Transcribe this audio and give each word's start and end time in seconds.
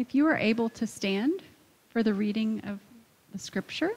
if 0.00 0.14
you 0.14 0.26
are 0.26 0.36
able 0.38 0.70
to 0.70 0.86
stand 0.86 1.42
for 1.90 2.02
the 2.02 2.14
reading 2.14 2.62
of 2.66 2.78
the 3.32 3.38
scripture, 3.38 3.90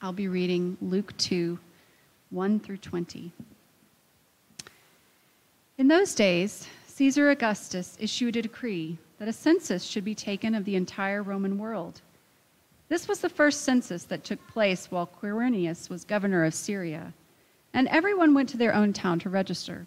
I'll 0.00 0.14
be 0.14 0.28
reading 0.28 0.78
Luke 0.80 1.14
2 1.18 1.58
1 2.30 2.60
through 2.60 2.78
20. 2.78 3.30
In 5.76 5.88
those 5.88 6.14
days, 6.14 6.66
Caesar 6.86 7.30
Augustus 7.30 7.96
issued 8.00 8.36
a 8.36 8.42
decree 8.42 8.96
that 9.18 9.28
a 9.28 9.32
census 9.32 9.84
should 9.84 10.04
be 10.04 10.14
taken 10.14 10.54
of 10.54 10.64
the 10.64 10.76
entire 10.76 11.22
Roman 11.22 11.58
world. 11.58 12.00
This 12.88 13.06
was 13.06 13.20
the 13.20 13.28
first 13.28 13.62
census 13.62 14.04
that 14.04 14.24
took 14.24 14.46
place 14.48 14.90
while 14.90 15.06
Quirinius 15.06 15.90
was 15.90 16.04
governor 16.04 16.44
of 16.44 16.54
Syria, 16.54 17.12
and 17.74 17.86
everyone 17.88 18.32
went 18.32 18.48
to 18.48 18.56
their 18.56 18.74
own 18.74 18.94
town 18.94 19.18
to 19.20 19.28
register. 19.28 19.86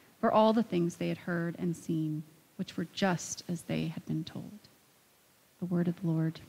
for 0.21 0.31
all 0.31 0.53
the 0.53 0.63
things 0.63 0.95
they 0.95 1.09
had 1.09 1.17
heard 1.17 1.55
and 1.57 1.75
seen, 1.75 2.21
which 2.55 2.77
were 2.77 2.85
just 2.93 3.43
as 3.49 3.63
they 3.63 3.87
had 3.87 4.05
been 4.05 4.23
told. 4.23 4.59
The 5.59 5.65
word 5.65 5.87
of 5.87 5.99
the 5.99 6.07
Lord. 6.07 6.39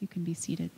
You 0.00 0.08
can 0.08 0.24
be 0.24 0.34
seated. 0.34 0.70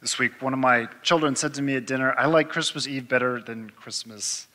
This 0.00 0.18
week, 0.18 0.40
one 0.40 0.52
of 0.52 0.58
my 0.58 0.86
children 1.02 1.34
said 1.34 1.54
to 1.54 1.62
me 1.62 1.76
at 1.76 1.86
dinner, 1.86 2.14
I 2.16 2.26
like 2.26 2.50
Christmas 2.50 2.86
Eve 2.86 3.08
better 3.08 3.40
than 3.40 3.70
Christmas. 3.70 4.46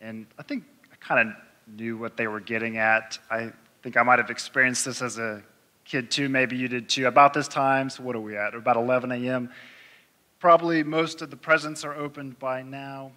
And 0.00 0.26
I 0.38 0.42
think 0.42 0.64
I 0.90 0.96
kind 0.96 1.28
of 1.28 1.36
knew 1.76 1.96
what 1.98 2.16
they 2.16 2.26
were 2.26 2.40
getting 2.40 2.78
at. 2.78 3.18
I 3.30 3.52
think 3.82 3.96
I 3.96 4.02
might 4.02 4.18
have 4.18 4.30
experienced 4.30 4.86
this 4.86 5.02
as 5.02 5.18
a 5.18 5.42
kid 5.88 6.10
too, 6.10 6.28
maybe 6.28 6.56
you 6.56 6.68
did 6.68 6.88
too. 6.88 7.06
About 7.06 7.32
this 7.32 7.48
time, 7.48 7.88
so 7.88 8.02
what 8.02 8.14
are 8.14 8.20
we 8.20 8.36
at? 8.36 8.54
About 8.54 8.76
11 8.76 9.10
a.m. 9.10 9.50
Probably 10.38 10.82
most 10.82 11.22
of 11.22 11.30
the 11.30 11.36
presents 11.36 11.84
are 11.84 11.94
opened 11.94 12.38
by 12.38 12.62
now. 12.62 13.10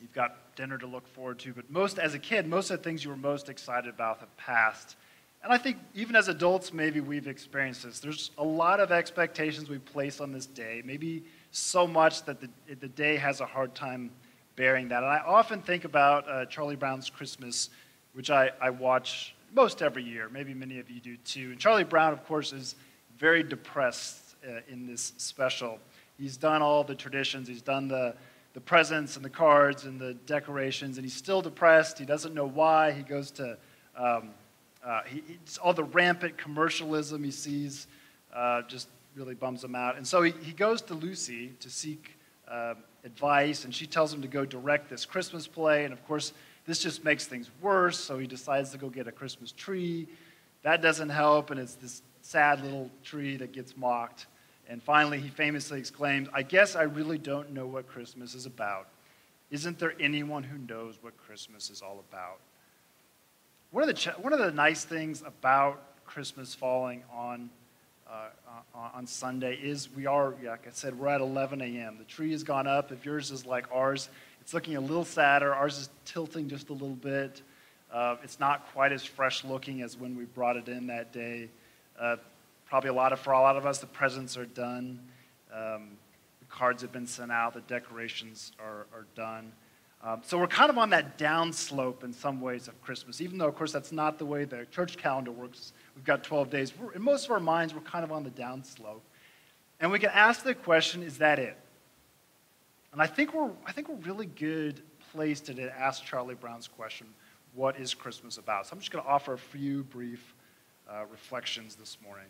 You've 0.00 0.14
got 0.14 0.36
dinner 0.56 0.78
to 0.78 0.86
look 0.86 1.06
forward 1.08 1.38
to, 1.40 1.52
but 1.52 1.70
most, 1.70 1.98
as 1.98 2.14
a 2.14 2.18
kid, 2.18 2.46
most 2.46 2.70
of 2.70 2.78
the 2.78 2.84
things 2.84 3.04
you 3.04 3.10
were 3.10 3.16
most 3.16 3.48
excited 3.48 3.88
about 3.88 4.20
have 4.20 4.34
passed. 4.36 4.96
And 5.44 5.52
I 5.52 5.58
think 5.58 5.76
even 5.94 6.16
as 6.16 6.28
adults, 6.28 6.72
maybe 6.72 7.00
we've 7.00 7.28
experienced 7.28 7.84
this. 7.84 8.00
There's 8.00 8.30
a 8.38 8.44
lot 8.44 8.80
of 8.80 8.90
expectations 8.90 9.68
we 9.68 9.78
place 9.78 10.20
on 10.20 10.32
this 10.32 10.46
day, 10.46 10.82
maybe 10.84 11.22
so 11.52 11.86
much 11.86 12.24
that 12.24 12.40
the, 12.40 12.48
the 12.80 12.88
day 12.88 13.16
has 13.16 13.40
a 13.40 13.46
hard 13.46 13.74
time 13.74 14.10
bearing 14.56 14.88
that. 14.88 15.02
And 15.02 15.12
I 15.12 15.18
often 15.18 15.62
think 15.62 15.84
about 15.84 16.28
uh, 16.28 16.46
Charlie 16.46 16.76
Brown's 16.76 17.10
Christmas, 17.10 17.70
which 18.14 18.30
I, 18.30 18.50
I 18.60 18.70
watch 18.70 19.34
most 19.52 19.82
every 19.82 20.02
year. 20.02 20.28
Maybe 20.28 20.54
many 20.54 20.78
of 20.78 20.90
you 20.90 21.00
do 21.00 21.16
too. 21.18 21.50
And 21.50 21.58
Charlie 21.58 21.84
Brown, 21.84 22.12
of 22.12 22.24
course, 22.24 22.52
is 22.52 22.76
very 23.18 23.42
depressed 23.42 24.36
uh, 24.46 24.60
in 24.68 24.86
this 24.86 25.12
special. 25.16 25.78
He's 26.18 26.36
done 26.36 26.62
all 26.62 26.84
the 26.84 26.94
traditions, 26.94 27.48
he's 27.48 27.62
done 27.62 27.88
the, 27.88 28.14
the 28.54 28.60
presents 28.60 29.16
and 29.16 29.24
the 29.24 29.30
cards 29.30 29.84
and 29.84 30.00
the 30.00 30.14
decorations, 30.26 30.98
and 30.98 31.04
he's 31.04 31.14
still 31.14 31.42
depressed. 31.42 31.98
He 31.98 32.04
doesn't 32.04 32.34
know 32.34 32.46
why. 32.46 32.92
He 32.92 33.02
goes 33.02 33.30
to 33.32 33.56
um, 33.96 34.30
uh, 34.84 35.02
he, 35.06 35.22
all 35.62 35.72
the 35.72 35.84
rampant 35.84 36.38
commercialism 36.38 37.22
he 37.24 37.30
sees 37.30 37.88
uh, 38.34 38.62
just 38.62 38.88
really 39.16 39.34
bums 39.34 39.64
him 39.64 39.74
out. 39.74 39.96
And 39.96 40.06
so 40.06 40.22
he, 40.22 40.32
he 40.42 40.52
goes 40.52 40.80
to 40.82 40.94
Lucy 40.94 41.52
to 41.60 41.68
seek 41.68 42.16
uh, 42.50 42.74
advice, 43.04 43.64
and 43.64 43.74
she 43.74 43.86
tells 43.86 44.12
him 44.12 44.22
to 44.22 44.28
go 44.28 44.44
direct 44.44 44.88
this 44.88 45.04
Christmas 45.04 45.46
play. 45.46 45.84
And 45.84 45.92
of 45.92 46.06
course, 46.06 46.32
this 46.68 46.80
just 46.80 47.02
makes 47.02 47.24
things 47.24 47.50
worse, 47.62 47.98
so 47.98 48.18
he 48.18 48.26
decides 48.26 48.72
to 48.72 48.78
go 48.78 48.90
get 48.90 49.08
a 49.08 49.12
Christmas 49.12 49.52
tree. 49.52 50.06
That 50.64 50.82
doesn't 50.82 51.08
help, 51.08 51.50
and 51.50 51.58
it's 51.58 51.76
this 51.76 52.02
sad 52.20 52.62
little 52.62 52.90
tree 53.02 53.38
that 53.38 53.52
gets 53.52 53.74
mocked. 53.74 54.26
And 54.68 54.82
finally, 54.82 55.18
he 55.18 55.30
famously 55.30 55.78
exclaims, 55.78 56.28
I 56.34 56.42
guess 56.42 56.76
I 56.76 56.82
really 56.82 57.16
don't 57.16 57.52
know 57.54 57.66
what 57.66 57.88
Christmas 57.88 58.34
is 58.34 58.44
about. 58.44 58.88
Isn't 59.50 59.78
there 59.78 59.94
anyone 59.98 60.42
who 60.42 60.58
knows 60.58 60.98
what 61.00 61.16
Christmas 61.16 61.70
is 61.70 61.80
all 61.80 62.04
about? 62.10 62.38
One 63.70 63.88
of 63.88 63.96
the, 63.96 64.10
one 64.20 64.34
of 64.34 64.38
the 64.38 64.52
nice 64.52 64.84
things 64.84 65.22
about 65.22 66.04
Christmas 66.04 66.54
falling 66.54 67.02
on, 67.10 67.48
uh, 68.06 68.28
on 68.74 69.06
Sunday 69.06 69.54
is 69.54 69.88
we 69.96 70.04
are, 70.04 70.34
like 70.44 70.66
I 70.66 70.70
said, 70.72 70.98
we're 70.98 71.08
at 71.08 71.22
11 71.22 71.62
a.m. 71.62 71.96
The 71.96 72.04
tree 72.04 72.32
has 72.32 72.42
gone 72.42 72.66
up. 72.66 72.92
If 72.92 73.06
yours 73.06 73.30
is 73.30 73.46
like 73.46 73.64
ours, 73.72 74.10
it's 74.48 74.54
looking 74.54 74.76
a 74.76 74.80
little 74.80 75.04
sadder. 75.04 75.54
Ours 75.54 75.76
is 75.76 75.90
tilting 76.06 76.48
just 76.48 76.70
a 76.70 76.72
little 76.72 76.96
bit. 76.96 77.42
Uh, 77.92 78.16
it's 78.22 78.40
not 78.40 78.66
quite 78.72 78.92
as 78.92 79.04
fresh 79.04 79.44
looking 79.44 79.82
as 79.82 79.98
when 79.98 80.16
we 80.16 80.24
brought 80.24 80.56
it 80.56 80.68
in 80.68 80.86
that 80.86 81.12
day. 81.12 81.50
Uh, 82.00 82.16
probably 82.64 82.88
a 82.88 82.94
lot 82.94 83.12
of, 83.12 83.20
for 83.20 83.34
a 83.34 83.38
lot 83.38 83.56
of 83.56 83.66
us, 83.66 83.76
the 83.76 83.86
presents 83.86 84.38
are 84.38 84.46
done. 84.46 85.00
Um, 85.54 85.98
the 86.40 86.46
cards 86.48 86.80
have 86.80 86.92
been 86.92 87.06
sent 87.06 87.30
out. 87.30 87.52
The 87.52 87.60
decorations 87.60 88.52
are, 88.58 88.86
are 88.94 89.04
done. 89.14 89.52
Um, 90.02 90.22
so 90.24 90.38
we're 90.38 90.46
kind 90.46 90.70
of 90.70 90.78
on 90.78 90.88
that 90.88 91.18
downslope 91.18 92.02
in 92.02 92.14
some 92.14 92.40
ways 92.40 92.68
of 92.68 92.82
Christmas, 92.82 93.20
even 93.20 93.36
though, 93.36 93.48
of 93.48 93.54
course, 93.54 93.72
that's 93.72 93.92
not 93.92 94.18
the 94.18 94.24
way 94.24 94.44
the 94.46 94.64
church 94.70 94.96
calendar 94.96 95.30
works. 95.30 95.74
We've 95.94 96.06
got 96.06 96.24
12 96.24 96.48
days. 96.48 96.72
We're, 96.74 96.92
in 96.92 97.02
most 97.02 97.26
of 97.26 97.32
our 97.32 97.40
minds, 97.40 97.74
we're 97.74 97.80
kind 97.82 98.02
of 98.02 98.12
on 98.12 98.24
the 98.24 98.30
downslope. 98.30 99.02
And 99.78 99.92
we 99.92 99.98
can 99.98 100.10
ask 100.14 100.42
the 100.42 100.54
question 100.54 101.02
is 101.02 101.18
that 101.18 101.38
it? 101.38 101.58
And 102.92 103.02
I 103.02 103.06
think 103.06 103.34
we're, 103.34 103.50
I 103.66 103.72
think 103.72 103.88
we're 103.88 103.96
really 103.96 104.26
good 104.26 104.80
placed 105.12 105.46
to 105.46 105.78
ask 105.78 106.04
Charlie 106.04 106.34
Brown's 106.34 106.68
question, 106.68 107.06
what 107.54 107.78
is 107.78 107.94
Christmas 107.94 108.38
about? 108.38 108.66
So 108.66 108.74
I'm 108.74 108.78
just 108.78 108.90
going 108.90 109.04
to 109.04 109.10
offer 109.10 109.32
a 109.32 109.38
few 109.38 109.82
brief 109.84 110.34
uh, 110.88 111.04
reflections 111.10 111.74
this 111.74 111.98
morning. 112.04 112.26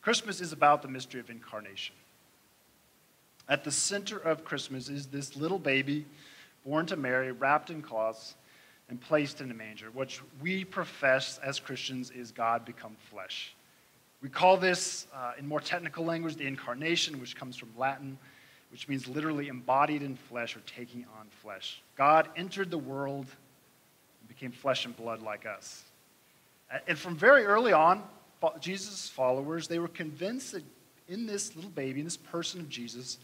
Christmas 0.00 0.40
is 0.40 0.52
about 0.52 0.82
the 0.82 0.88
mystery 0.88 1.20
of 1.20 1.30
incarnation. 1.30 1.94
At 3.48 3.64
the 3.64 3.70
center 3.70 4.18
of 4.18 4.44
Christmas 4.44 4.88
is 4.88 5.06
this 5.06 5.36
little 5.36 5.58
baby 5.58 6.06
born 6.64 6.86
to 6.86 6.96
Mary, 6.96 7.32
wrapped 7.32 7.70
in 7.70 7.82
cloths, 7.82 8.34
and 8.88 9.00
placed 9.00 9.40
in 9.40 9.50
a 9.50 9.54
manger, 9.54 9.86
which 9.92 10.20
we 10.40 10.64
profess 10.64 11.38
as 11.42 11.58
Christians 11.58 12.10
is 12.10 12.30
God 12.30 12.64
become 12.64 12.96
flesh. 13.10 13.54
We 14.20 14.28
call 14.28 14.56
this, 14.56 15.06
uh, 15.14 15.32
in 15.38 15.46
more 15.46 15.60
technical 15.60 16.04
language, 16.04 16.36
the 16.36 16.46
incarnation, 16.46 17.20
which 17.20 17.34
comes 17.34 17.56
from 17.56 17.70
Latin, 17.76 18.18
which 18.72 18.88
means 18.88 19.06
literally 19.06 19.48
embodied 19.48 20.02
in 20.02 20.16
flesh 20.16 20.56
or 20.56 20.60
taking 20.60 21.04
on 21.20 21.26
flesh. 21.42 21.82
God 21.94 22.28
entered 22.36 22.70
the 22.70 22.78
world 22.78 23.26
and 24.20 24.28
became 24.28 24.50
flesh 24.50 24.86
and 24.86 24.96
blood 24.96 25.20
like 25.20 25.44
us. 25.44 25.84
And 26.88 26.98
from 26.98 27.14
very 27.14 27.44
early 27.44 27.74
on, 27.74 28.02
Jesus' 28.60 29.08
followers, 29.08 29.68
they 29.68 29.78
were 29.78 29.88
convinced 29.88 30.52
that 30.52 30.64
in 31.06 31.26
this 31.26 31.54
little 31.54 31.70
baby, 31.70 32.00
in 32.00 32.06
this 32.06 32.16
person 32.16 32.60
of 32.60 32.68
Jesus, 32.70 33.18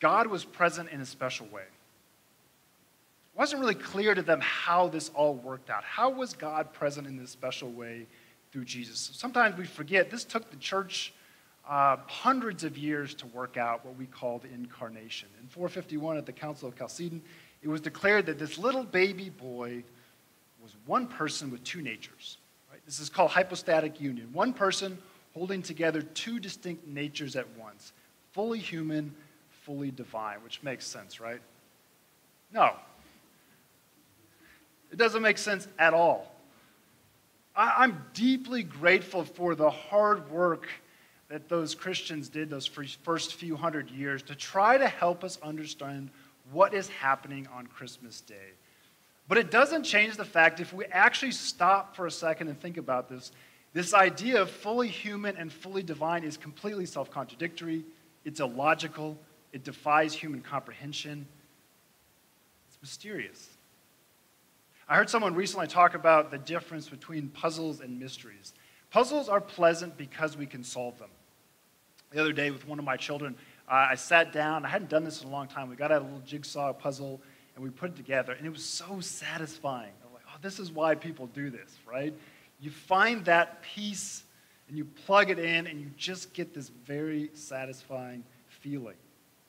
God 0.00 0.26
was 0.26 0.44
present 0.44 0.90
in 0.90 1.00
a 1.00 1.06
special 1.06 1.46
way. 1.46 1.62
It 1.62 3.38
wasn't 3.38 3.60
really 3.60 3.76
clear 3.76 4.14
to 4.16 4.22
them 4.22 4.40
how 4.40 4.88
this 4.88 5.10
all 5.14 5.34
worked 5.34 5.70
out. 5.70 5.84
How 5.84 6.10
was 6.10 6.34
God 6.34 6.72
present 6.72 7.06
in 7.06 7.16
this 7.16 7.30
special 7.30 7.70
way 7.70 8.06
through 8.50 8.64
Jesus? 8.64 9.10
Sometimes 9.14 9.56
we 9.56 9.64
forget 9.64 10.10
this 10.10 10.24
took 10.24 10.50
the 10.50 10.56
church 10.56 11.12
uh, 11.68 11.96
hundreds 12.06 12.64
of 12.64 12.78
years 12.78 13.14
to 13.14 13.26
work 13.26 13.56
out 13.56 13.84
what 13.84 13.96
we 13.96 14.06
called 14.06 14.44
incarnation. 14.52 15.28
In 15.40 15.48
451 15.48 16.16
at 16.16 16.26
the 16.26 16.32
Council 16.32 16.68
of 16.68 16.76
Chalcedon, 16.76 17.20
it 17.62 17.68
was 17.68 17.80
declared 17.80 18.26
that 18.26 18.38
this 18.38 18.58
little 18.58 18.84
baby 18.84 19.28
boy 19.28 19.82
was 20.62 20.74
one 20.86 21.06
person 21.06 21.50
with 21.50 21.62
two 21.64 21.82
natures. 21.82 22.38
Right? 22.70 22.80
This 22.86 23.00
is 23.00 23.10
called 23.10 23.30
hypostatic 23.30 24.00
union. 24.00 24.30
One 24.32 24.52
person 24.52 24.96
holding 25.34 25.62
together 25.62 26.02
two 26.02 26.40
distinct 26.40 26.86
natures 26.86 27.36
at 27.36 27.46
once 27.58 27.92
fully 28.32 28.58
human, 28.58 29.12
fully 29.64 29.90
divine, 29.90 30.36
which 30.44 30.62
makes 30.62 30.86
sense, 30.86 31.18
right? 31.18 31.40
No. 32.52 32.72
It 34.92 34.96
doesn't 34.96 35.22
make 35.22 35.38
sense 35.38 35.66
at 35.78 35.92
all. 35.92 36.32
I, 37.56 37.84
am 37.84 38.04
deeply 38.14 38.62
grateful 38.62 39.24
for 39.24 39.56
the 39.56 39.70
hard 39.70 40.30
work 40.30 40.68
that 41.28 41.48
those 41.48 41.74
Christians 41.74 42.28
did 42.28 42.48
those 42.48 42.66
first 42.66 43.34
few 43.34 43.56
hundred 43.56 43.90
years 43.90 44.22
to 44.24 44.34
try 44.34 44.78
to 44.78 44.88
help 44.88 45.24
us 45.24 45.38
understand 45.42 46.10
what 46.52 46.72
is 46.72 46.88
happening 46.88 47.46
on 47.54 47.66
Christmas 47.66 48.20
Day. 48.22 48.52
But 49.28 49.36
it 49.36 49.50
doesn't 49.50 49.82
change 49.82 50.16
the 50.16 50.24
fact, 50.24 50.58
if 50.58 50.72
we 50.72 50.86
actually 50.86 51.32
stop 51.32 51.94
for 51.94 52.06
a 52.06 52.10
second 52.10 52.48
and 52.48 52.58
think 52.58 52.78
about 52.78 53.10
this, 53.10 53.30
this 53.74 53.92
idea 53.92 54.40
of 54.40 54.50
fully 54.50 54.88
human 54.88 55.36
and 55.36 55.52
fully 55.52 55.82
divine 55.82 56.24
is 56.24 56.38
completely 56.38 56.86
self 56.86 57.10
contradictory, 57.10 57.84
it's 58.24 58.40
illogical, 58.40 59.18
it 59.52 59.64
defies 59.64 60.14
human 60.14 60.40
comprehension, 60.40 61.26
it's 62.68 62.78
mysterious. 62.80 63.50
I 64.88 64.96
heard 64.96 65.10
someone 65.10 65.34
recently 65.34 65.66
talk 65.66 65.92
about 65.94 66.30
the 66.30 66.38
difference 66.38 66.88
between 66.88 67.28
puzzles 67.28 67.80
and 67.80 68.00
mysteries. 68.00 68.54
Puzzles 68.90 69.28
are 69.28 69.42
pleasant 69.42 69.98
because 69.98 70.34
we 70.34 70.46
can 70.46 70.64
solve 70.64 70.98
them. 70.98 71.10
The 72.10 72.20
other 72.20 72.32
day, 72.32 72.50
with 72.50 72.66
one 72.66 72.78
of 72.78 72.84
my 72.84 72.96
children, 72.96 73.36
uh, 73.68 73.88
I 73.90 73.94
sat 73.96 74.32
down. 74.32 74.64
I 74.64 74.68
hadn't 74.68 74.88
done 74.88 75.04
this 75.04 75.22
in 75.22 75.28
a 75.28 75.30
long 75.30 75.46
time. 75.46 75.68
We 75.68 75.76
got 75.76 75.92
out 75.92 76.02
a 76.02 76.04
little 76.04 76.20
jigsaw 76.20 76.72
puzzle 76.72 77.20
and 77.54 77.64
we 77.64 77.70
put 77.70 77.90
it 77.90 77.96
together, 77.96 78.32
and 78.32 78.46
it 78.46 78.50
was 78.50 78.64
so 78.64 79.00
satisfying. 79.00 79.90
I'm 80.06 80.14
like, 80.14 80.22
oh, 80.28 80.38
this 80.40 80.60
is 80.60 80.70
why 80.70 80.94
people 80.94 81.26
do 81.26 81.50
this, 81.50 81.76
right? 81.84 82.14
You 82.60 82.70
find 82.70 83.24
that 83.24 83.62
piece 83.62 84.22
and 84.68 84.78
you 84.78 84.84
plug 84.84 85.30
it 85.30 85.40
in, 85.40 85.66
and 85.66 85.80
you 85.80 85.90
just 85.96 86.32
get 86.34 86.54
this 86.54 86.68
very 86.68 87.30
satisfying 87.34 88.22
feeling. 88.48 88.94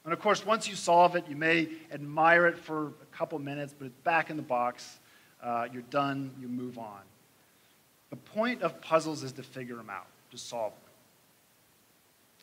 And 0.05 0.13
of 0.13 0.19
course, 0.19 0.45
once 0.45 0.67
you 0.67 0.75
solve 0.75 1.15
it, 1.15 1.25
you 1.29 1.35
may 1.35 1.69
admire 1.91 2.47
it 2.47 2.57
for 2.57 2.87
a 2.87 3.05
couple 3.11 3.37
minutes, 3.37 3.75
but 3.77 3.85
it's 3.85 3.99
back 4.03 4.29
in 4.29 4.37
the 4.37 4.43
box. 4.43 4.97
Uh, 5.43 5.67
you're 5.71 5.83
done, 5.83 6.31
you 6.39 6.47
move 6.47 6.79
on. 6.79 7.01
The 8.09 8.15
point 8.15 8.63
of 8.63 8.81
puzzles 8.81 9.21
is 9.23 9.33
to 9.33 9.43
figure 9.43 9.75
them 9.75 9.89
out, 9.89 10.07
to 10.31 10.37
solve 10.37 10.71
them. 10.71 10.88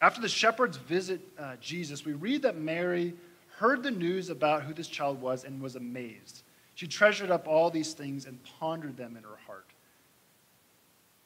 After 0.01 0.21
the 0.21 0.29
shepherds 0.29 0.77
visit 0.77 1.21
uh, 1.39 1.57
Jesus, 1.61 2.05
we 2.05 2.13
read 2.13 2.43
that 2.43 2.57
Mary 2.57 3.15
heard 3.57 3.83
the 3.83 3.91
news 3.91 4.29
about 4.29 4.63
who 4.63 4.75
this 4.75 4.89
child 4.89 5.21
was 5.21 5.45
and 5.45 5.61
was 5.63 5.77
amazed. 5.77 6.43
She 6.75 6.87
treasured 6.87 7.31
up 7.31 7.49
all 7.49 7.71
these 7.71 7.95
things 7.95 8.27
and 8.27 8.39
pondered 8.59 8.99
them 8.99 9.17
in 9.17 9.23
her 9.23 9.39
heart. 9.47 9.65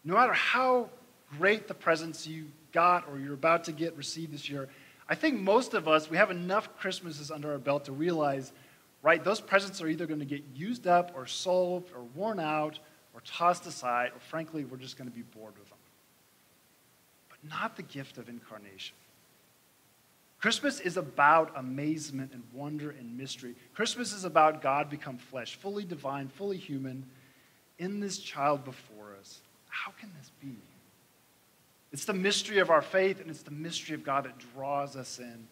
No 0.04 0.14
matter 0.14 0.32
how 0.32 0.88
great 1.38 1.66
the 1.66 1.74
presents 1.74 2.26
you 2.26 2.46
got 2.72 3.08
or 3.08 3.18
you're 3.18 3.34
about 3.34 3.64
to 3.64 3.72
get 3.72 3.96
received 3.96 4.32
this 4.32 4.48
year, 4.48 4.68
I 5.08 5.16
think 5.16 5.40
most 5.40 5.74
of 5.74 5.88
us, 5.88 6.08
we 6.08 6.16
have 6.16 6.30
enough 6.30 6.68
Christmases 6.78 7.32
under 7.32 7.50
our 7.50 7.58
belt 7.58 7.86
to 7.86 7.92
realize, 7.92 8.52
right, 9.02 9.22
those 9.24 9.40
presents 9.40 9.82
are 9.82 9.88
either 9.88 10.06
going 10.06 10.20
to 10.20 10.24
get 10.24 10.44
used 10.54 10.86
up 10.86 11.10
or 11.16 11.26
sold 11.26 11.90
or 11.96 12.04
worn 12.14 12.38
out 12.38 12.78
or 13.12 13.20
tossed 13.24 13.66
aside, 13.66 14.12
or 14.14 14.20
frankly, 14.20 14.64
we're 14.64 14.76
just 14.76 14.96
going 14.96 15.10
to 15.10 15.14
be 15.14 15.22
bored 15.22 15.58
with 15.58 15.68
them 15.68 15.79
not 17.48 17.76
the 17.76 17.82
gift 17.82 18.18
of 18.18 18.28
incarnation. 18.28 18.96
Christmas 20.40 20.80
is 20.80 20.96
about 20.96 21.52
amazement 21.56 22.32
and 22.32 22.42
wonder 22.54 22.90
and 22.90 23.18
mystery. 23.18 23.54
Christmas 23.74 24.12
is 24.12 24.24
about 24.24 24.62
God 24.62 24.88
become 24.88 25.18
flesh, 25.18 25.56
fully 25.56 25.84
divine, 25.84 26.28
fully 26.28 26.56
human, 26.56 27.04
in 27.78 28.00
this 28.00 28.18
child 28.18 28.64
before 28.64 29.14
us. 29.18 29.40
How 29.68 29.92
can 30.00 30.10
this 30.18 30.30
be? 30.40 30.56
It's 31.92 32.04
the 32.04 32.14
mystery 32.14 32.58
of 32.58 32.70
our 32.70 32.82
faith, 32.82 33.20
and 33.20 33.28
it's 33.28 33.42
the 33.42 33.50
mystery 33.50 33.94
of 33.94 34.04
God 34.04 34.24
that 34.24 34.38
draws 34.54 34.96
us 34.96 35.18
in 35.18 35.46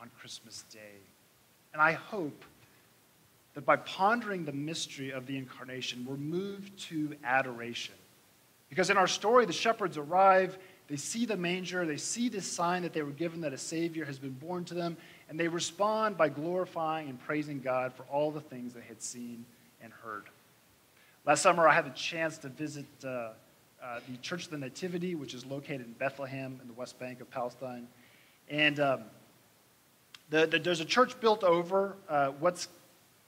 on 0.00 0.10
Christmas 0.18 0.64
Day. 0.72 0.98
And 1.72 1.80
I 1.80 1.92
hope 1.92 2.44
that 3.54 3.64
by 3.64 3.76
pondering 3.76 4.44
the 4.44 4.52
mystery 4.52 5.10
of 5.10 5.26
the 5.26 5.36
incarnation, 5.36 6.04
we're 6.08 6.16
moved 6.16 6.78
to 6.88 7.14
adoration. 7.24 7.94
Because 8.68 8.90
in 8.90 8.96
our 8.96 9.06
story, 9.06 9.46
the 9.46 9.52
shepherds 9.52 9.96
arrive 9.96 10.58
they 10.88 10.96
see 10.96 11.26
the 11.26 11.36
manger, 11.36 11.84
they 11.84 11.98
see 11.98 12.30
this 12.30 12.50
sign 12.50 12.82
that 12.82 12.94
they 12.94 13.02
were 13.02 13.10
given 13.10 13.42
that 13.42 13.52
a 13.52 13.58
Savior 13.58 14.06
has 14.06 14.18
been 14.18 14.32
born 14.32 14.64
to 14.66 14.74
them, 14.74 14.96
and 15.28 15.38
they 15.38 15.48
respond 15.48 16.16
by 16.16 16.30
glorifying 16.30 17.10
and 17.10 17.20
praising 17.20 17.60
God 17.60 17.92
for 17.92 18.04
all 18.04 18.30
the 18.30 18.40
things 18.40 18.72
they 18.72 18.80
had 18.88 19.02
seen 19.02 19.44
and 19.82 19.92
heard. 19.92 20.24
Last 21.26 21.42
summer, 21.42 21.68
I 21.68 21.74
had 21.74 21.84
the 21.84 21.90
chance 21.90 22.38
to 22.38 22.48
visit 22.48 22.86
uh, 23.04 23.08
uh, 23.08 24.00
the 24.08 24.16
Church 24.22 24.46
of 24.46 24.50
the 24.50 24.58
Nativity, 24.58 25.14
which 25.14 25.34
is 25.34 25.44
located 25.44 25.82
in 25.82 25.92
Bethlehem 25.92 26.58
in 26.62 26.66
the 26.66 26.74
West 26.74 26.98
Bank 26.98 27.20
of 27.20 27.30
Palestine. 27.30 27.86
And 28.48 28.80
um, 28.80 29.02
the, 30.30 30.46
the, 30.46 30.58
there's 30.58 30.80
a 30.80 30.86
church 30.86 31.20
built 31.20 31.44
over 31.44 31.96
uh, 32.08 32.28
what's 32.38 32.68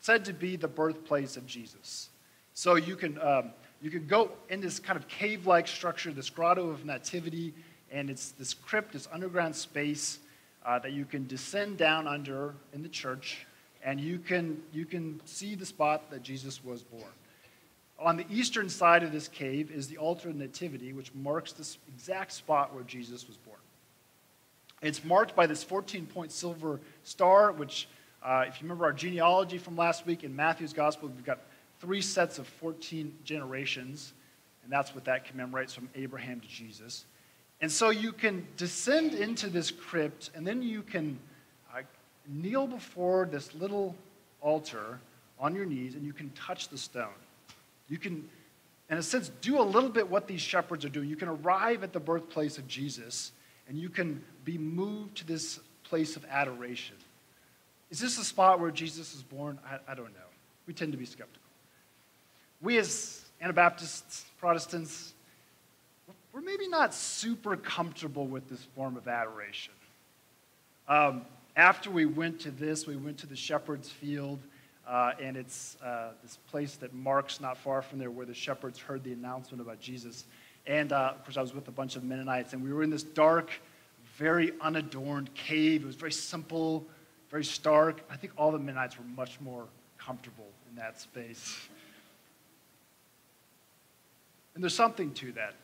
said 0.01 0.25
to 0.25 0.33
be 0.33 0.57
the 0.57 0.69
birthplace 0.69 1.37
of 1.37 1.47
Jesus. 1.47 2.09
So 2.55 2.77
you 2.77 2.97
can. 2.97 3.21
Um, 3.21 3.51
you 3.81 3.91
can 3.91 4.07
go 4.07 4.31
in 4.49 4.61
this 4.61 4.79
kind 4.79 4.99
of 4.99 5.09
cave 5.09 5.47
like 5.47 5.67
structure, 5.67 6.13
this 6.13 6.29
grotto 6.29 6.69
of 6.69 6.85
nativity, 6.85 7.55
and 7.91 8.11
it's 8.11 8.33
this 8.33 8.53
crypt, 8.53 8.93
this 8.93 9.09
underground 9.13 9.57
space 9.57 10.19
uh, 10.65 10.79
that 10.81 10.93
you 10.93 11.05
can 11.05 11.27
descend 11.27 11.79
down 11.79 12.07
under 12.07 12.55
in 12.75 12.83
the 12.83 12.89
church, 12.89 13.47
and 13.83 13.99
you 14.01 14.19
can, 14.19 14.63
you 14.73 14.85
can 14.85 15.21
see 15.25 15.55
the 15.55 15.65
spot 15.65 16.11
that 16.11 16.23
Jesus 16.23 16.63
was 16.63 16.83
born. 16.83 17.11
On 17.99 18.17
the 18.17 18.27
eastern 18.31 18.69
side 18.69 19.03
of 19.03 19.13
this 19.13 19.29
cave 19.29 19.71
is 19.71 19.89
the 19.89 19.97
altar 19.97 20.31
of 20.31 20.37
nativity, 20.37 20.93
which 20.93 21.15
marks 21.15 21.53
this 21.53 21.79
exact 21.89 22.33
spot 22.33 22.75
where 22.75 22.85
Jesus 22.85 23.27
was 23.27 23.37
born. 23.39 23.59
It's 24.83 25.05
marked 25.05 25.37
by 25.37 25.47
this 25.47 25.63
14 25.63 26.07
point 26.07 26.33
silver 26.33 26.81
star, 27.05 27.53
which, 27.53 27.89
uh, 28.23 28.45
if 28.47 28.61
you 28.61 28.65
remember 28.65 28.85
our 28.85 28.93
genealogy 28.93 29.59
from 29.59 29.77
last 29.77 30.07
week 30.07 30.25
in 30.25 30.35
Matthew's 30.35 30.73
gospel, 30.73 31.09
we've 31.09 31.25
got 31.25 31.41
three 31.81 32.03
sets 32.03 32.39
of 32.39 32.47
14 32.47 33.13
generations, 33.25 34.13
and 34.63 34.73
that's 34.73 34.95
what 34.95 35.05
that 35.07 35.25
commemorates 35.25 35.75
from 35.75 35.89
Abraham 35.95 36.41
to 36.41 36.49
Jesus. 36.49 37.07
And 37.61 37.73
so 37.73 37.91
you 37.91 38.13
can 38.13 38.47
descend 38.57 39.15
into 39.15 39.49
this 39.49 39.71
crypt, 39.71 40.31
and 40.35 40.47
then 40.47 40.63
you 40.63 40.83
can 40.83 41.19
uh, 41.75 41.81
kneel 42.29 42.67
before 42.67 43.27
this 43.31 43.55
little 43.55 43.95
altar 44.41 45.01
on 45.39 45.55
your 45.55 45.65
knees, 45.65 45.95
and 45.95 46.05
you 46.05 46.13
can 46.13 46.31
touch 46.31 46.69
the 46.69 46.79
stone. 46.79 47.09
You 47.89 47.99
can, 47.99 48.29
in 48.91 48.99
a 48.99 49.03
sense, 49.03 49.31
do 49.41 49.61
a 49.61 49.63
little 49.63 49.89
bit 49.89 50.09
what 50.09 50.29
these 50.29 50.41
shepherds 50.41 50.85
are 50.85 50.91
doing. 50.91 51.09
You 51.09 51.17
can 51.17 51.29
arrive 51.29 51.83
at 51.83 51.93
the 51.93 52.01
birthplace 52.01 52.59
of 52.59 52.69
Jesus, 52.69 53.33
and 53.69 53.79
you 53.79 53.89
can 53.89 54.23
be 54.45 54.59
moved 54.59 55.17
to 55.19 55.27
this 55.27 55.61
place 55.85 56.17
of 56.17 56.25
adoration. 56.31 56.97
Is 57.91 57.99
this 57.99 58.19
a 58.19 58.25
spot 58.25 58.61
where 58.61 58.71
Jesus 58.71 59.15
was 59.15 59.23
born? 59.23 59.59
I, 59.67 59.93
I 59.93 59.95
don't 59.95 60.13
know. 60.15 60.21
We 60.67 60.75
tend 60.75 60.93
to 60.93 60.99
be 60.99 61.07
skeptical 61.07 61.40
we 62.63 62.79
as 62.79 63.25
Anabaptists, 63.41 64.27
Protestants, 64.39 65.15
we're 66.33 66.43
maybe 66.43 66.69
not 66.69 66.93
super 66.95 67.57
comfortable 67.57 68.27
with 68.27 68.49
this 68.49 68.65
form 68.77 68.97
of 68.97 69.09
adoration. 69.09 69.73
Um, 70.87 71.23
after 71.57 71.91
we 71.91 72.05
went 72.05 72.41
to 72.41 72.51
this, 72.51 72.87
we 72.87 72.97
went 72.97 73.19
to 73.19 73.27
the 73.27 73.37
shepherd's 73.37 73.89
field, 73.89 74.39
uh, 74.87 75.13
and 75.21 75.37
it's 75.37 75.77
uh, 75.83 76.11
this 76.23 76.37
place 76.51 76.77
that 76.77 76.93
marks 76.95 77.41
not 77.41 77.57
far 77.57 77.81
from 77.83 77.99
there 77.99 78.11
where 78.11 78.27
the 78.27 78.35
shepherds 78.35 78.79
heard 78.79 79.03
the 79.05 79.13
announcement 79.13 79.61
about 79.61 79.81
Jesus. 79.81 80.25
And 80.67 80.93
uh, 80.93 81.15
of 81.17 81.25
course, 81.25 81.37
I 81.37 81.43
was 81.43 81.55
with 81.55 81.69
a 81.69 81.73
bunch 81.73 81.97
of 81.97 82.05
Mennonites, 82.05 82.53
and 82.53 82.63
we 82.63 82.73
were 82.73 82.83
in 82.83 82.91
this 82.91 83.03
dark, 83.03 83.51
very 84.17 84.53
unadorned 84.61 85.33
cave. 85.35 85.83
It 85.83 85.87
was 85.87 85.97
very 85.97 86.13
simple, 86.13 86.85
very 87.31 87.45
stark. 87.45 88.03
I 88.11 88.17
think 88.17 88.35
all 88.37 88.53
the 88.53 88.59
Mennonites 88.59 88.99
were 88.99 89.05
much 89.17 89.41
more 89.41 89.65
comfortable 89.99 90.49
in 90.69 90.77
that 90.77 91.01
space. 91.01 91.69
And 94.55 94.63
there's 94.63 94.75
something 94.75 95.13
to 95.15 95.33
that. 95.33 95.55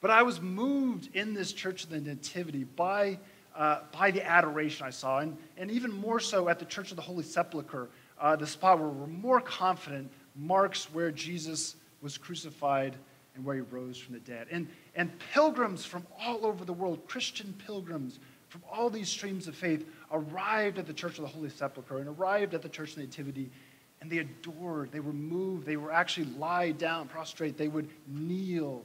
But 0.00 0.10
I 0.10 0.22
was 0.22 0.40
moved 0.40 1.14
in 1.14 1.32
this 1.32 1.52
Church 1.52 1.84
of 1.84 1.90
the 1.90 2.00
Nativity 2.00 2.64
by, 2.64 3.18
uh, 3.56 3.80
by 3.92 4.10
the 4.10 4.26
adoration 4.26 4.86
I 4.86 4.90
saw, 4.90 5.20
and, 5.20 5.36
and 5.56 5.70
even 5.70 5.92
more 5.92 6.20
so 6.20 6.48
at 6.48 6.58
the 6.58 6.66
Church 6.66 6.90
of 6.90 6.96
the 6.96 7.02
Holy 7.02 7.22
Sepulchre, 7.22 7.88
uh, 8.20 8.36
the 8.36 8.46
spot 8.46 8.78
where 8.78 8.88
we're 8.88 9.06
more 9.06 9.40
confident 9.40 10.10
marks 10.36 10.92
where 10.92 11.10
Jesus 11.10 11.76
was 12.02 12.18
crucified 12.18 12.96
and 13.34 13.44
where 13.44 13.56
he 13.56 13.62
rose 13.62 13.96
from 13.96 14.14
the 14.14 14.20
dead. 14.20 14.46
And, 14.50 14.68
and 14.94 15.10
pilgrims 15.32 15.84
from 15.84 16.06
all 16.20 16.44
over 16.44 16.64
the 16.64 16.72
world, 16.72 17.06
Christian 17.08 17.54
pilgrims 17.66 18.18
from 18.48 18.62
all 18.70 18.88
these 18.88 19.08
streams 19.08 19.48
of 19.48 19.56
faith, 19.56 19.84
arrived 20.12 20.78
at 20.78 20.86
the 20.86 20.92
Church 20.92 21.18
of 21.18 21.22
the 21.22 21.28
Holy 21.28 21.48
Sepulchre 21.48 21.98
and 21.98 22.08
arrived 22.08 22.54
at 22.54 22.62
the 22.62 22.68
Church 22.68 22.90
of 22.90 22.96
the 22.96 23.02
Nativity, 23.02 23.50
and 24.04 24.12
they 24.12 24.18
adored, 24.18 24.92
they 24.92 25.00
were 25.00 25.14
moved, 25.14 25.64
they 25.64 25.78
were 25.78 25.90
actually 25.90 26.26
lie 26.38 26.72
down, 26.72 27.08
prostrate, 27.08 27.56
they 27.56 27.68
would 27.68 27.88
kneel 28.06 28.82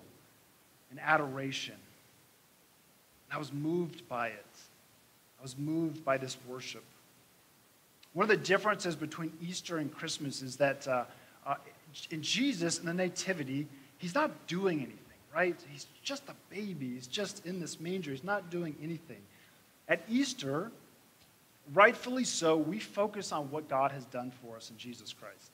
in 0.94 1.00
adoration. 1.00 1.76
And 1.76 3.36
I 3.36 3.38
was 3.38 3.52
moved 3.52 4.08
by 4.08 4.30
it. 4.30 4.46
I 5.38 5.42
was 5.42 5.58
moved 5.58 6.06
by 6.06 6.18
this 6.18 6.38
worship. 6.48 6.86
One 8.14 8.24
of 8.24 8.30
the 8.30 8.38
differences 8.38 8.96
between 8.96 9.34
Easter 9.42 9.80
and 9.80 9.94
Christmas 9.94 10.42
is 10.42 10.56
that 10.56 10.88
uh, 10.88 11.04
uh, 11.46 11.56
in 12.12 12.22
Jesus, 12.22 12.80
in 12.80 12.86
the 12.86 12.94
Nativity, 12.94 13.68
he's 13.98 14.16
not 14.16 14.48
doing 14.48 14.78
anything, 14.78 14.96
right? 15.36 15.58
He's 15.70 15.88
just 16.02 16.24
a 16.30 16.36
baby. 16.50 16.94
He's 16.96 17.08
just 17.08 17.46
in 17.46 17.60
this 17.60 17.82
manger. 17.82 18.12
He's 18.12 18.24
not 18.24 18.50
doing 18.50 18.74
anything. 18.82 19.20
At 19.90 20.02
Easter, 20.08 20.72
rightfully 21.74 22.24
so, 22.24 22.58
we 22.58 22.80
focus 22.80 23.32
on 23.32 23.52
what 23.52 23.70
God 23.70 23.92
has 23.92 24.06
done 24.06 24.32
for 24.44 24.56
us 24.56 24.70
in 24.70 24.78
Jesus 24.78 25.14
Christ. 25.14 25.52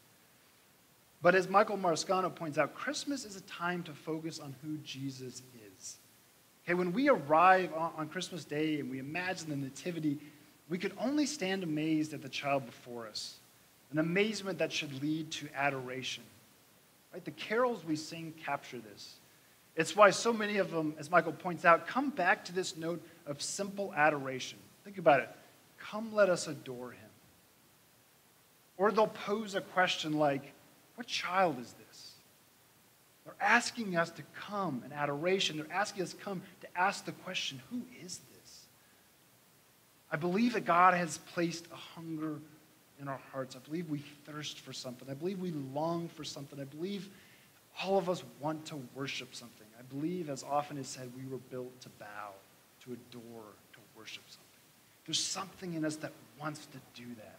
But 1.21 1.35
as 1.35 1.49
Michael 1.49 1.77
Mariscano 1.77 2.33
points 2.33 2.57
out, 2.57 2.75
Christmas 2.75 3.25
is 3.25 3.35
a 3.35 3.41
time 3.41 3.83
to 3.83 3.91
focus 3.93 4.39
on 4.39 4.55
who 4.61 4.77
Jesus 4.77 5.41
is. 5.77 5.97
Okay, 6.63 6.73
when 6.73 6.93
we 6.93 7.09
arrive 7.09 7.71
on, 7.73 8.07
Christmas 8.09 8.43
Day 8.43 8.79
and 8.79 8.89
we 8.89 8.99
imagine 8.99 9.49
the 9.49 9.55
Nativity, 9.55 10.17
we 10.69 10.77
could 10.77 10.93
only 10.99 11.25
stand 11.25 11.63
amazed 11.63 12.13
at 12.13 12.21
the 12.21 12.29
child 12.29 12.65
before 12.65 13.07
us, 13.07 13.35
an 13.91 13.99
amazement 13.99 14.59
that 14.59 14.71
should 14.71 15.01
lead 15.01 15.31
to 15.31 15.47
adoration. 15.55 16.23
Right? 17.13 17.23
The 17.23 17.31
carols 17.31 17.85
we 17.85 17.95
sing 17.95 18.33
capture 18.43 18.79
this. 18.79 19.15
It's 19.75 19.95
why 19.95 20.09
so 20.09 20.31
many 20.33 20.57
of 20.57 20.71
them, 20.71 20.95
as 20.97 21.11
Michael 21.11 21.33
points 21.33 21.65
out, 21.65 21.87
come 21.87 22.09
back 22.09 22.45
to 22.45 22.53
this 22.53 22.77
note 22.77 23.03
of 23.27 23.41
simple 23.41 23.93
adoration. 23.95 24.57
Think 24.83 24.97
about 24.97 25.19
it. 25.19 25.29
Come, 25.91 26.13
let 26.13 26.29
us 26.29 26.47
adore 26.47 26.91
him. 26.91 26.99
Or 28.77 28.91
they'll 28.91 29.07
pose 29.07 29.55
a 29.55 29.61
question 29.61 30.13
like, 30.13 30.53
What 30.95 31.07
child 31.07 31.59
is 31.59 31.73
this? 31.73 32.11
They're 33.23 33.33
asking 33.39 33.95
us 33.95 34.09
to 34.11 34.23
come 34.39 34.83
in 34.85 34.93
adoration. 34.93 35.57
They're 35.57 35.71
asking 35.71 36.03
us 36.03 36.11
to 36.11 36.17
come 36.17 36.41
to 36.61 36.67
ask 36.75 37.05
the 37.05 37.11
question, 37.11 37.61
Who 37.71 37.81
is 38.03 38.19
this? 38.33 38.65
I 40.11 40.17
believe 40.17 40.53
that 40.53 40.65
God 40.65 40.93
has 40.93 41.17
placed 41.33 41.65
a 41.71 41.75
hunger 41.75 42.39
in 43.01 43.07
our 43.07 43.19
hearts. 43.31 43.55
I 43.55 43.59
believe 43.59 43.89
we 43.89 44.03
thirst 44.25 44.59
for 44.59 44.73
something. 44.73 45.09
I 45.09 45.13
believe 45.13 45.39
we 45.39 45.51
long 45.51 46.07
for 46.09 46.23
something. 46.23 46.59
I 46.59 46.65
believe 46.65 47.09
all 47.83 47.97
of 47.97 48.09
us 48.09 48.23
want 48.39 48.65
to 48.67 48.79
worship 48.93 49.35
something. 49.35 49.67
I 49.77 49.81
believe, 49.83 50.29
as 50.29 50.43
often 50.43 50.77
is 50.77 50.87
said, 50.87 51.11
we 51.17 51.29
were 51.29 51.41
built 51.49 51.81
to 51.81 51.89
bow, 51.99 52.31
to 52.83 52.93
adore, 52.93 53.43
to 53.73 53.79
worship 53.97 54.23
something. 54.27 54.44
There's 55.05 55.19
something 55.19 55.73
in 55.73 55.85
us 55.85 55.95
that 55.97 56.11
wants 56.39 56.65
to 56.67 56.77
do 56.95 57.07
that. 57.17 57.35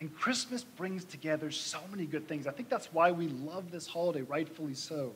And 0.00 0.14
Christmas 0.16 0.64
brings 0.64 1.04
together 1.04 1.50
so 1.50 1.78
many 1.90 2.06
good 2.06 2.26
things. 2.26 2.46
I 2.46 2.50
think 2.50 2.68
that's 2.68 2.92
why 2.92 3.12
we 3.12 3.28
love 3.28 3.70
this 3.70 3.86
holiday, 3.86 4.22
rightfully 4.22 4.74
so. 4.74 5.12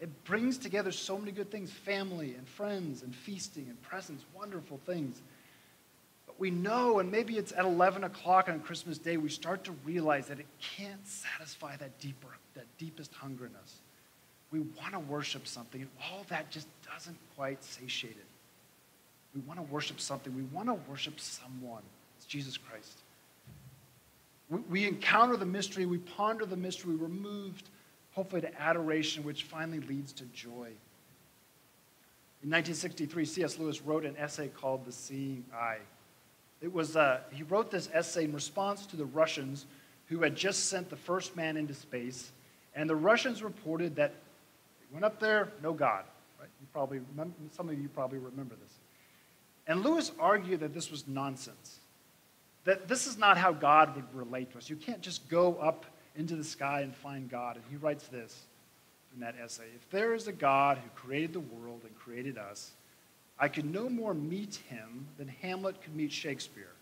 It 0.00 0.24
brings 0.24 0.58
together 0.58 0.92
so 0.92 1.18
many 1.18 1.32
good 1.32 1.50
things 1.50 1.72
family 1.72 2.34
and 2.34 2.46
friends 2.48 3.02
and 3.02 3.12
feasting 3.14 3.66
and 3.68 3.80
presents, 3.82 4.24
wonderful 4.36 4.78
things. 4.86 5.20
But 6.24 6.38
we 6.38 6.50
know, 6.50 7.00
and 7.00 7.10
maybe 7.10 7.36
it's 7.36 7.50
at 7.50 7.64
11 7.64 8.04
o'clock 8.04 8.48
on 8.48 8.60
Christmas 8.60 8.98
Day, 8.98 9.16
we 9.16 9.28
start 9.28 9.64
to 9.64 9.72
realize 9.84 10.28
that 10.28 10.38
it 10.38 10.46
can't 10.60 11.04
satisfy 11.04 11.74
that 11.76 11.98
deeper, 11.98 12.28
that 12.54 12.66
deepest 12.78 13.12
hunger 13.14 13.46
in 13.46 13.56
us. 13.56 13.80
We 14.52 14.60
want 14.60 14.92
to 14.92 15.00
worship 15.00 15.48
something, 15.48 15.80
and 15.80 15.90
all 16.12 16.24
that 16.28 16.48
just 16.50 16.68
doesn't 16.94 17.18
quite 17.34 17.64
satiate 17.64 18.12
it. 18.16 18.26
We 19.34 19.40
want 19.42 19.58
to 19.58 19.72
worship 19.72 20.00
something. 20.00 20.34
We 20.34 20.42
want 20.44 20.68
to 20.68 20.74
worship 20.90 21.20
someone. 21.20 21.82
It's 22.16 22.26
Jesus 22.26 22.56
Christ. 22.56 22.98
We, 24.50 24.60
we 24.60 24.88
encounter 24.88 25.36
the 25.36 25.46
mystery, 25.46 25.86
we 25.86 25.98
ponder 25.98 26.46
the 26.46 26.56
mystery, 26.56 26.96
we're 26.96 27.08
moved, 27.08 27.68
hopefully, 28.12 28.40
to 28.42 28.60
adoration, 28.60 29.24
which 29.24 29.44
finally 29.44 29.80
leads 29.80 30.12
to 30.14 30.24
joy. 30.26 30.70
In 32.42 32.50
1963, 32.50 33.24
C.S. 33.24 33.58
Lewis 33.58 33.82
wrote 33.82 34.04
an 34.04 34.16
essay 34.16 34.48
called 34.48 34.86
The 34.86 34.92
Seeing 34.92 35.44
Eye. 35.52 35.78
It 36.60 36.72
was, 36.72 36.96
uh, 36.96 37.20
he 37.30 37.42
wrote 37.42 37.70
this 37.70 37.88
essay 37.92 38.24
in 38.24 38.32
response 38.32 38.86
to 38.86 38.96
the 38.96 39.04
Russians 39.04 39.66
who 40.06 40.22
had 40.22 40.34
just 40.34 40.66
sent 40.66 40.88
the 40.88 40.96
first 40.96 41.36
man 41.36 41.56
into 41.56 41.74
space, 41.74 42.32
and 42.74 42.88
the 42.88 42.96
Russians 42.96 43.42
reported 43.42 43.96
that 43.96 44.14
they 44.80 44.94
went 44.94 45.04
up 45.04 45.20
there, 45.20 45.52
no 45.62 45.72
God. 45.72 46.04
Right? 46.40 46.48
You 46.60 46.66
probably 46.72 47.00
remember, 47.10 47.34
some 47.50 47.68
of 47.68 47.78
you 47.78 47.88
probably 47.88 48.18
remember 48.18 48.54
this. 48.54 48.72
And 49.68 49.84
Lewis 49.84 50.10
argued 50.18 50.60
that 50.60 50.72
this 50.72 50.90
was 50.90 51.06
nonsense, 51.06 51.78
that 52.64 52.88
this 52.88 53.06
is 53.06 53.18
not 53.18 53.36
how 53.36 53.52
God 53.52 53.94
would 53.94 54.14
relate 54.14 54.50
to 54.52 54.58
us. 54.58 54.70
You 54.70 54.76
can't 54.76 55.02
just 55.02 55.28
go 55.28 55.56
up 55.56 55.84
into 56.16 56.34
the 56.34 56.44
sky 56.44 56.80
and 56.80 56.96
find 56.96 57.30
God. 57.30 57.56
And 57.56 57.64
he 57.70 57.76
writes 57.76 58.08
this 58.08 58.44
in 59.14 59.20
that 59.20 59.36
essay 59.42 59.66
If 59.76 59.88
there 59.90 60.14
is 60.14 60.26
a 60.26 60.32
God 60.32 60.78
who 60.78 60.88
created 60.96 61.34
the 61.34 61.40
world 61.40 61.82
and 61.84 61.96
created 61.98 62.38
us, 62.38 62.72
I 63.38 63.48
could 63.48 63.66
no 63.66 63.90
more 63.90 64.14
meet 64.14 64.56
him 64.68 65.06
than 65.18 65.28
Hamlet 65.28 65.80
could 65.82 65.94
meet 65.94 66.12
Shakespeare. 66.12 66.72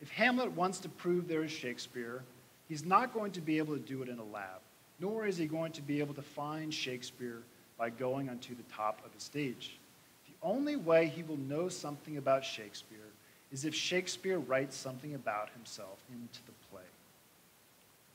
If 0.00 0.08
Hamlet 0.10 0.52
wants 0.52 0.78
to 0.80 0.88
prove 0.88 1.26
there 1.26 1.44
is 1.44 1.50
Shakespeare, 1.50 2.22
he's 2.68 2.84
not 2.84 3.12
going 3.12 3.32
to 3.32 3.40
be 3.40 3.58
able 3.58 3.74
to 3.74 3.80
do 3.80 4.02
it 4.02 4.08
in 4.08 4.18
a 4.18 4.24
lab, 4.24 4.60
nor 5.00 5.26
is 5.26 5.36
he 5.36 5.46
going 5.46 5.72
to 5.72 5.82
be 5.82 5.98
able 5.98 6.14
to 6.14 6.22
find 6.22 6.72
Shakespeare 6.72 7.42
by 7.76 7.90
going 7.90 8.28
onto 8.28 8.54
the 8.54 8.62
top 8.74 9.00
of 9.04 9.12
the 9.12 9.20
stage 9.20 9.78
only 10.44 10.76
way 10.76 11.06
he 11.06 11.22
will 11.22 11.36
know 11.36 11.68
something 11.68 12.16
about 12.16 12.44
Shakespeare 12.44 12.98
is 13.50 13.64
if 13.64 13.74
Shakespeare 13.74 14.38
writes 14.38 14.76
something 14.76 15.14
about 15.14 15.50
himself 15.50 15.98
into 16.10 16.40
the 16.46 16.52
play. 16.70 16.82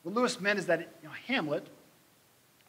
What 0.03 0.15
Lewis 0.15 0.39
meant 0.39 0.59
is 0.59 0.67
that 0.67 0.79
you 0.79 1.07
know, 1.07 1.15
Hamlet, 1.27 1.67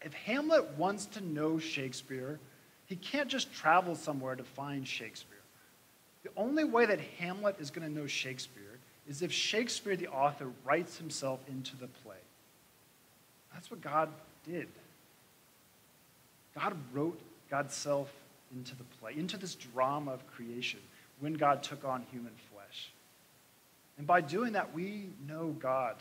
if 0.02 0.12
Hamlet 0.14 0.68
wants 0.76 1.06
to 1.06 1.20
know 1.20 1.58
Shakespeare, 1.58 2.38
he 2.86 2.96
can't 2.96 3.28
just 3.28 3.52
travel 3.52 3.94
somewhere 3.94 4.34
to 4.34 4.44
find 4.44 4.86
Shakespeare. 4.86 5.38
The 6.22 6.30
only 6.36 6.64
way 6.64 6.86
that 6.86 7.00
Hamlet 7.18 7.56
is 7.60 7.70
going 7.70 7.86
to 7.86 7.92
know 7.92 8.06
Shakespeare 8.06 8.78
is 9.08 9.22
if 9.22 9.32
Shakespeare, 9.32 9.96
the 9.96 10.08
author, 10.08 10.50
writes 10.64 10.96
himself 10.96 11.40
into 11.48 11.76
the 11.76 11.86
play. 11.86 12.16
That's 13.52 13.70
what 13.70 13.80
God 13.80 14.08
did. 14.46 14.68
God 16.54 16.76
wrote 16.92 17.20
God's 17.50 17.74
self 17.74 18.12
into 18.54 18.74
the 18.76 18.84
play, 19.00 19.12
into 19.16 19.36
this 19.36 19.54
drama 19.54 20.12
of 20.12 20.26
creation 20.26 20.80
when 21.20 21.34
God 21.34 21.62
took 21.62 21.84
on 21.84 22.04
human 22.10 22.32
flesh. 22.52 22.90
And 23.98 24.06
by 24.06 24.20
doing 24.20 24.54
that, 24.54 24.74
we 24.74 25.08
know 25.28 25.54
God. 25.58 25.96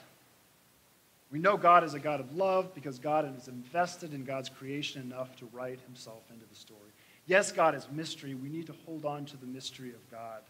We 1.32 1.39
know 1.39 1.58
God 1.58 1.84
is 1.84 1.94
a 1.94 2.00
God 2.00 2.20
of 2.20 2.36
love 2.36 2.74
because 2.74 2.98
God 2.98 3.38
is 3.38 3.48
invested 3.48 4.13
in 4.13 4.24
God's 4.24 4.50
creation 4.50 5.01
enough 5.01 5.36
to 5.38 5.50
write 5.53 5.79
himself 5.86 6.22
into 6.34 6.46
the 6.50 6.56
story. 6.56 6.79
Yes, 7.27 7.51
God 7.51 7.75
is 7.75 7.88
mystery. 7.91 8.34
We 8.34 8.50
need 8.50 8.65
to 8.68 8.75
hold 8.86 9.06
on 9.06 9.25
to 9.25 9.38
the 9.38 9.46
mystery 9.46 9.89
of 9.89 10.10
God. 10.10 10.41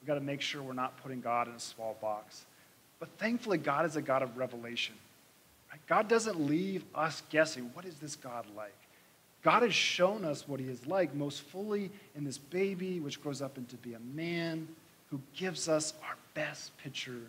We've 0.00 0.06
got 0.06 0.14
to 0.14 0.20
make 0.20 0.40
sure 0.40 0.62
we're 0.62 0.74
not 0.74 1.02
putting 1.02 1.20
God 1.20 1.48
in 1.48 1.54
a 1.54 1.60
small 1.60 1.96
box. 2.00 2.44
But 3.00 3.08
thankfully, 3.18 3.58
God 3.58 3.84
is 3.84 3.96
a 3.96 4.02
God 4.02 4.22
of 4.22 4.36
revelation. 4.36 4.94
God 5.86 6.08
doesn't 6.08 6.40
leave 6.40 6.84
us 6.94 7.22
guessing, 7.30 7.70
what 7.74 7.84
is 7.84 7.96
this 7.96 8.16
God 8.16 8.46
like? 8.56 8.74
God 9.42 9.62
has 9.62 9.74
shown 9.74 10.24
us 10.24 10.48
what 10.48 10.60
he 10.60 10.66
is 10.66 10.86
like 10.86 11.14
most 11.14 11.42
fully 11.42 11.90
in 12.16 12.24
this 12.24 12.38
baby, 12.38 13.00
which 13.00 13.22
grows 13.22 13.40
up 13.40 13.56
into 13.56 13.76
be 13.76 13.94
a 13.94 14.00
man 14.14 14.68
who 15.10 15.20
gives 15.36 15.68
us 15.68 15.94
our 16.02 16.16
best 16.34 16.76
picture 16.78 17.22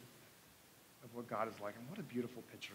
of 1.04 1.16
what 1.16 1.30
God 1.30 1.48
is 1.48 1.60
like. 1.62 1.76
And 1.78 1.88
what 1.90 2.00
a 2.00 2.04
beautiful 2.04 2.44
picture. 2.52 2.74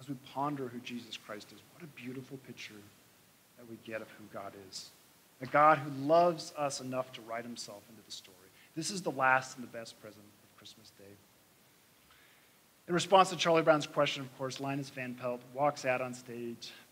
As 0.00 0.08
we 0.08 0.16
ponder 0.34 0.68
who 0.68 0.78
Jesus 0.80 1.16
Christ 1.16 1.48
is, 1.54 1.60
what 1.74 1.82
a 1.82 2.00
beautiful 2.00 2.36
picture 2.46 2.74
that 3.56 3.70
we 3.70 3.78
get 3.84 4.02
of 4.02 4.08
who 4.18 4.24
God 4.32 4.52
is. 4.68 4.90
A 5.40 5.46
God 5.46 5.78
who 5.78 5.90
loves 6.06 6.52
us 6.56 6.80
enough 6.80 7.12
to 7.12 7.20
write 7.22 7.44
himself 7.44 7.82
into 7.88 8.02
the 8.04 8.12
story. 8.12 8.36
This 8.74 8.90
is 8.90 9.02
the 9.02 9.10
last 9.10 9.56
and 9.56 9.66
the 9.66 9.70
best 9.70 10.00
present 10.00 10.24
of 10.24 10.58
Christmas 10.58 10.90
Day. 10.98 11.14
In 12.88 12.94
response 12.94 13.30
to 13.30 13.36
Charlie 13.36 13.62
Brown's 13.62 13.86
question, 13.86 14.22
of 14.22 14.38
course, 14.38 14.60
Linus 14.60 14.90
Van 14.90 15.14
Pelt 15.14 15.40
walks 15.54 15.84
out 15.84 16.00
on 16.00 16.14
stage, 16.14 16.70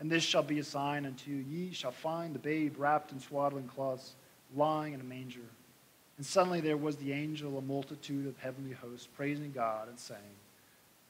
And 0.00 0.10
this 0.10 0.22
shall 0.22 0.42
be 0.42 0.58
a 0.58 0.64
sign 0.64 1.06
unto 1.06 1.30
you 1.30 1.38
ye 1.38 1.72
shall 1.72 1.90
find 1.90 2.34
the 2.34 2.38
babe 2.38 2.74
wrapped 2.78 3.12
in 3.12 3.20
swaddling 3.20 3.66
cloths, 3.66 4.14
lying 4.54 4.92
in 4.92 5.00
a 5.00 5.04
manger. 5.04 5.40
And 6.16 6.26
suddenly 6.26 6.60
there 6.60 6.76
was 6.76 6.96
the 6.96 7.12
angel, 7.12 7.58
a 7.58 7.62
multitude 7.62 8.26
of 8.26 8.38
heavenly 8.38 8.74
hosts, 8.74 9.08
praising 9.16 9.52
God 9.52 9.88
and 9.88 9.98
saying, 9.98 10.20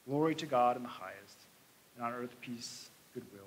Glory 0.07 0.35
to 0.35 0.45
God 0.45 0.75
in 0.75 0.83
the 0.83 0.89
highest, 0.89 1.37
and 1.95 2.05
on 2.05 2.13
earth 2.13 2.35
peace, 2.41 2.89
goodwill 3.13 3.41